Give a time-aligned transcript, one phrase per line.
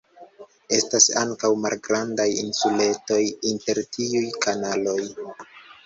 [0.77, 3.21] Estas ankaŭ malgrandaj insuletoj
[3.53, 5.01] inter tiuj kanaloj.